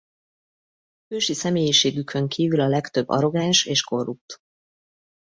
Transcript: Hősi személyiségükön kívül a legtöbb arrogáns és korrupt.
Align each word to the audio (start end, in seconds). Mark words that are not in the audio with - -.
Hősi 1.07 1.33
személyiségükön 1.33 2.27
kívül 2.27 2.59
a 2.59 2.67
legtöbb 2.67 3.07
arrogáns 3.09 3.65
és 3.65 3.81
korrupt. 3.83 4.37